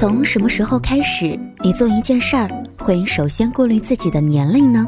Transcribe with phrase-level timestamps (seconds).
[0.00, 4.86] 从什么时候开始，你做一件事儿会首先顾虑自己的年龄呢？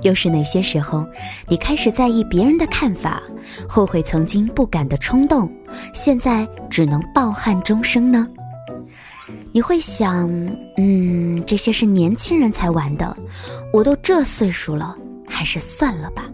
[0.00, 1.06] 又是哪些时候，
[1.48, 3.22] 你开始在意别人的看法，
[3.68, 5.52] 后悔曾经不敢的冲动，
[5.92, 8.26] 现在只能抱憾终生呢？
[9.52, 10.26] 你会想，
[10.78, 13.14] 嗯，这些是年轻人才玩的，
[13.70, 14.96] 我都这岁数了，
[15.28, 16.26] 还是算了吧。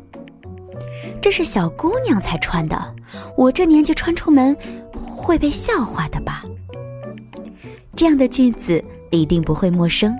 [1.20, 2.94] 这是小姑娘才穿的，
[3.36, 4.56] 我这年纪穿出门
[4.92, 6.44] 会被笑话的吧？
[7.96, 10.14] 这样的句子一定不会陌生。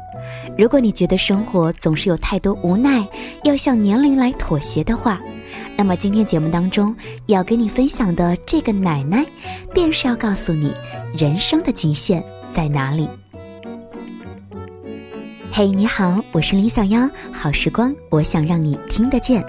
[0.56, 3.06] 如果你觉得生活总是有太多无奈，
[3.42, 5.20] 要向年龄来妥协的话，
[5.76, 6.94] 那么今天节目当中
[7.26, 9.24] 要跟你分享的这个奶奶，
[9.72, 10.72] 便是要告诉你
[11.16, 13.08] 人生的极限在哪里。
[15.52, 19.44] 嘿，你好，我是林小妖，好时光，我想让你听得见。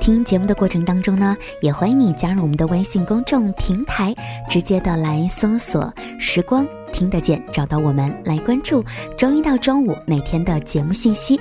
[0.00, 4.14] 听节目的过程当中呢，也欢迎你加入我们的微信公众平台，
[4.48, 6.64] 直接的来搜索“时光
[6.98, 8.84] 听得见”，找到我们来关注
[9.16, 11.40] 周一到周五每天的节目信息。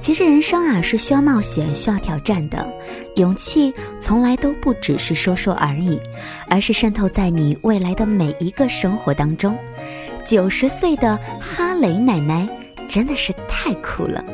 [0.00, 2.68] 其实人生啊是需要冒险、需要挑战的，
[3.14, 6.00] 勇气从来都不只是说说而已，
[6.50, 9.56] 而是渗透在你未来的每一个生活当中。
[10.24, 12.48] 九十岁的哈雷奶奶。
[12.88, 14.24] 真的是太酷了！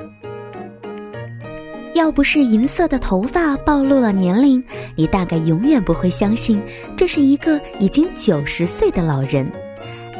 [1.93, 4.63] 要不是银色的头发暴露了年龄，
[4.95, 6.63] 你大概永远不会相信
[6.97, 9.51] 这是一个已经九十岁的老人。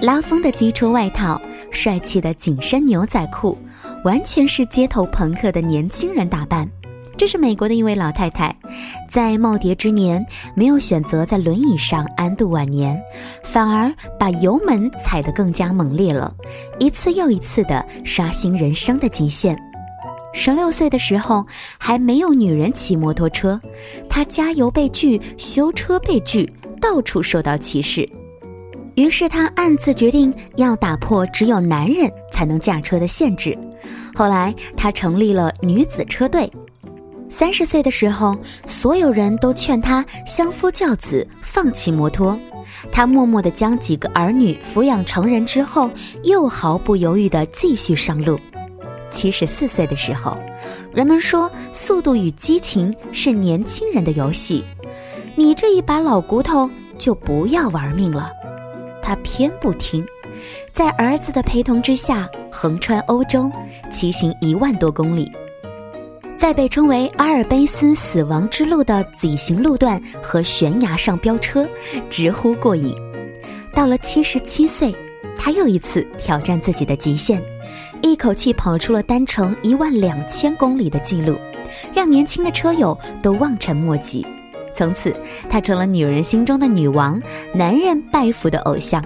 [0.05, 3.57] 拉风的机车外套，帅气的紧身牛仔裤，
[4.05, 6.71] 完全是街头朋克的年轻人打扮。
[7.17, 8.55] 这是美国的一位老太太，
[9.11, 10.23] 在耄耋之年
[10.55, 13.01] 没有选择在轮椅上安度晚年，
[13.43, 16.35] 反而把油门踩得更加猛烈了，
[16.79, 19.59] 一次又一次地刷新人生的极限。
[20.35, 21.47] 十六岁的时候
[21.79, 23.59] 还没有女人骑摩托车，
[24.11, 28.07] 她加油被拒，修车被拒，到处受到歧视。
[28.95, 33.57] 于是她暗自决定要打破只有男人才能驾车的限制。
[34.15, 36.51] 后来她成立了女子车队。
[37.29, 42.39] 三十岁的时候，所有人都劝他相夫教子，放弃摩托。
[42.93, 45.91] 他默默地将几个儿女抚养成人之后，
[46.23, 48.39] 又毫不犹豫地继续上路。
[49.11, 50.37] 七十四岁的时候，
[50.93, 54.63] 人们说速度与激情是年轻人的游戏，
[55.35, 58.31] 你这一把老骨头就不要玩命了。
[59.05, 60.03] 他偏不听，
[60.73, 63.51] 在儿子的陪同之下，横穿欧洲，
[63.93, 65.31] 骑行一万多公里。
[66.35, 71.69] 在被称为阿尔卑斯死亡之路的脊形路段和悬崖上飙车，
[72.09, 72.95] 直呼过瘾。
[73.75, 74.95] 到了七十七岁，
[75.39, 77.43] 他又一次挑战自己的极限，
[78.01, 81.37] 一口气跑出了单程一万两千公里的记录，
[81.95, 84.27] 让年轻的车友都望尘莫及。
[84.75, 85.15] 从此，
[85.49, 87.21] 她成了女人心中的女王，
[87.55, 89.05] 男人拜服的偶像。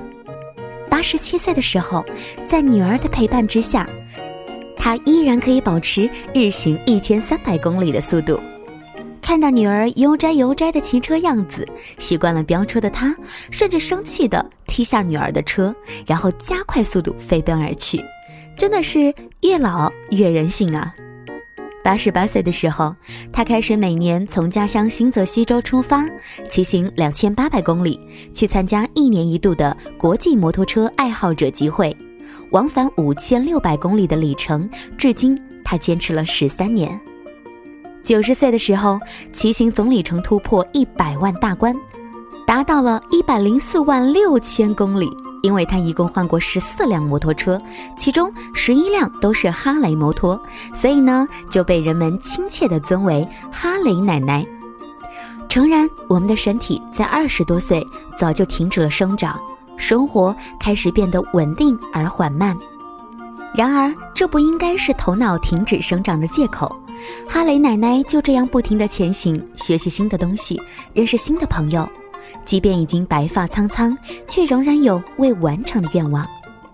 [0.89, 2.05] 八十七岁的时候，
[2.47, 3.89] 在女儿的陪伴之下。
[4.77, 8.39] 她依然可以保持日行一千三百公里的速度。
[9.21, 11.67] 看到女儿悠哉悠哉的骑车样子，
[11.99, 13.15] 习惯了飙车的她，
[13.51, 15.75] 甚至生气地踢下女儿的车，
[16.07, 18.03] 然后加快速度飞奔而去。
[18.57, 20.95] 真的是越老越人性啊！
[21.88, 22.94] 八十八岁的时候，
[23.32, 26.04] 他开始每年从家乡新泽西州出发，
[26.47, 27.99] 骑行两千八百公里，
[28.34, 31.97] 去参加一年一度的国际摩托车爱好者集会。
[32.50, 35.34] 往返五千六百公里的里程，至今
[35.65, 37.00] 他坚持了十三年。
[38.04, 39.00] 九十岁的时候，
[39.32, 41.75] 骑行总里程突破一百万大关，
[42.47, 45.09] 达到了一百零四万六千公里。
[45.43, 47.60] 因为他一共换过十四辆摩托车，
[47.97, 50.41] 其中十一辆都是哈雷摩托，
[50.75, 54.47] 所以呢就被人们亲切地尊为哈雷奶奶。
[55.48, 57.84] 诚然，我们的身体在二十多岁
[58.16, 59.41] 早就停止了生长。
[59.77, 62.56] 生活开始变得稳定而缓慢，
[63.54, 66.77] 然而这不应该是头脑停止生长的借口。
[67.28, 70.60] 哈雷奶奶就这样不停地前行，学习新的东西，
[70.93, 71.88] 认识新的朋友。
[72.45, 73.97] 即便已经白发苍苍，
[74.27, 76.27] 却仍然有未完成的愿望。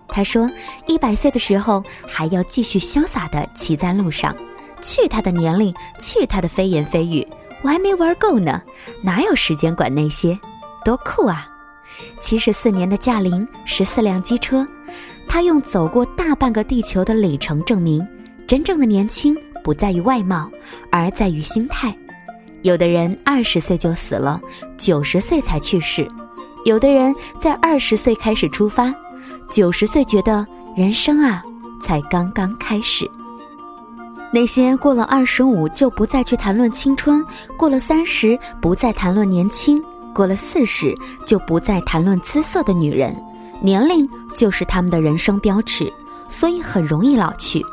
[0.07, 0.49] 他说
[0.87, 4.35] ：“一百岁的时候还要继续潇洒地骑在路上。”
[4.81, 7.27] 去他的年龄，去他的飞言飞语，
[7.63, 8.61] 我还没玩够呢，
[9.01, 10.39] 哪有时间管那些？
[10.83, 11.47] 多酷啊！
[12.19, 14.67] 七十四年的驾龄，十四辆机车，
[15.27, 18.05] 他用走过大半个地球的里程证明，
[18.45, 20.49] 真正的年轻不在于外貌，
[20.91, 21.95] 而在于心态。
[22.65, 24.41] 有的人二十岁就死了，
[24.75, 26.03] 九十岁才去世；
[26.63, 28.91] 有的人在二十岁开始出发，
[29.51, 30.43] 九十岁觉得
[30.75, 31.43] 人生啊
[31.79, 33.07] 才刚刚开始。
[34.33, 37.23] 那些过了二十五就不再去谈论青春，
[37.55, 39.79] 过了三十不再谈论年轻。
[40.11, 43.15] 过了四十就不再谈论姿色的女人，
[43.61, 45.93] 年龄就是他们的人生标尺，
[46.27, 47.63] 所以很容易老去。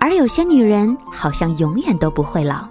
[0.00, 2.66] 而有些女人好像永远都不会老，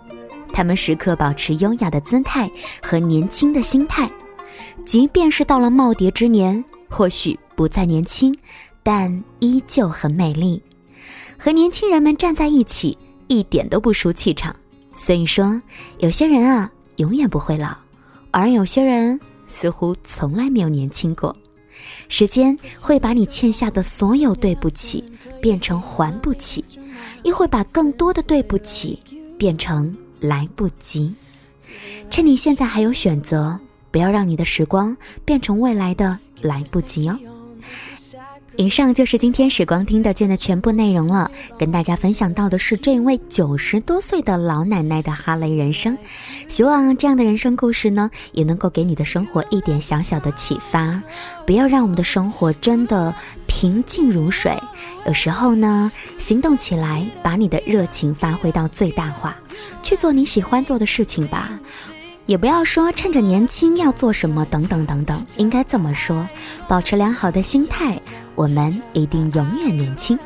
[0.54, 2.50] 他们时刻保持优雅的姿态
[2.82, 4.10] 和年轻的心态，
[4.86, 8.34] 即便是到了耄耋之年，或许不再年轻，
[8.84, 10.62] 但依旧很美丽。
[11.38, 12.96] 和年轻人们站在一起，
[13.28, 14.56] 一点都不输气场。
[14.94, 15.60] 所以说，
[15.98, 17.76] 有些人啊，永远不会老，
[18.30, 21.36] 而有些人似乎从来没有年轻过。
[22.08, 25.04] 时间会把你欠下的所有对不起
[25.42, 26.64] 变成还不起。
[27.24, 29.00] 亦会把更多的对不起
[29.38, 31.14] 变成来不及。
[32.10, 33.60] 趁你现在还有选择，
[33.92, 37.20] 不要让你的时光变成未来的来不及哦。
[38.56, 41.30] 以上就是今天时光听得见的全部内容了。
[41.58, 45.98] 跟大家分享到的是这位九十多岁的老奶奶的哈雷人生。
[46.48, 51.02] 希望这样的人生故事呢，也能够给你的生活一点小小的启发。
[51.46, 53.14] 不要让我们的生活真的
[53.48, 54.56] 平静如水。
[55.08, 59.36] 有时候呢，行动起来，把你的热情发挥到最大化，
[59.82, 61.60] 去做你喜欢做的事情吧。
[62.26, 66.26] 也不要说趁着年轻要做什么等等等等，应该这么说：
[66.70, 68.00] 保持良好的心态。
[68.36, 70.18] 我们一定永远年轻。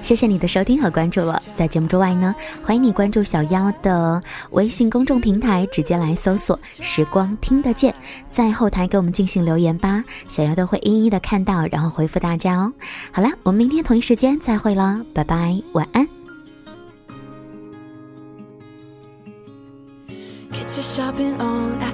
[0.00, 1.42] 谢谢你的收听和关注了。
[1.54, 7.94] 在节目之外呢，欢迎你关注小妖的微信公众平台，直接来搜索“时光听得见”，
[8.30, 12.72] 在后台给我们进行留言吧，小妖都会一一的看到，然后回复大家哦。
[13.10, 16.06] 好了，我们明天同一时间再会了，拜拜，晚安。
[20.52, 21.93] Get you shopping on at